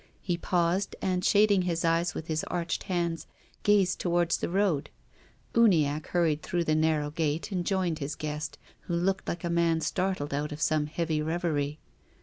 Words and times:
He 0.23 0.35
paused, 0.35 0.95
and 0.99 1.23
shading 1.23 1.61
his 1.61 1.85
eyes 1.85 2.15
with 2.15 2.25
his 2.25 2.43
arched 2.45 2.85
hands, 2.89 3.27
gazed 3.61 3.99
towards 3.99 4.37
the 4.37 4.49
road. 4.49 4.89
Uniacke 5.53 6.07
hurried 6.07 6.41
through 6.41 6.63
the 6.63 6.73
narrow 6.73 7.11
gate 7.11 7.51
and 7.51 7.63
joined 7.63 7.99
his 7.99 8.15
guest, 8.15 8.57
who 8.87 8.95
looked 8.95 9.27
like 9.27 9.43
a 9.43 9.49
man 9.51 9.79
startled 9.79 10.33
out 10.33 10.51
of 10.51 10.59
some 10.59 10.87
heavy 10.87 11.21
reverie. 11.21 11.77